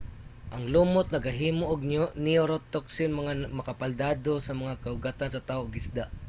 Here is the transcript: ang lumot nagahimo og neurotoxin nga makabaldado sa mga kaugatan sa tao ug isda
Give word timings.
ang 0.53 0.63
lumot 0.73 1.07
nagahimo 1.09 1.63
og 1.73 1.79
neurotoxin 2.25 3.11
nga 3.25 3.33
makabaldado 3.59 4.33
sa 4.41 4.53
mga 4.61 4.79
kaugatan 4.83 5.29
sa 5.31 5.45
tao 5.49 5.61
ug 5.65 5.79
isda 5.81 6.05